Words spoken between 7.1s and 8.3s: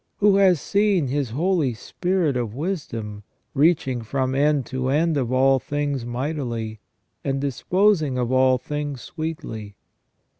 and disposing